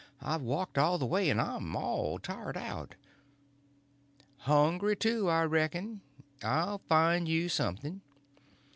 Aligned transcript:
I've 0.23 0.41
walked 0.41 0.79
all 0.79 0.97
the 0.97 1.05
way 1.05 1.29
and 1.29 1.39
I'm 1.39 1.75
all 1.75 2.17
tired 2.17 2.57
out." 2.57 2.95
"Hungry, 4.37 4.95
too, 4.95 5.29
I 5.29 5.43
reckon. 5.43 6.01
I'll 6.41 6.79
find 6.79 7.27
you 7.27 7.47
something." 7.49 8.01